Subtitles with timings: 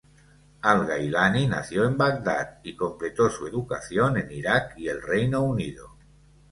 [0.61, 5.91] Al-Gailani nació en Bagdad y completó su educación en Irak y el Reino Unido.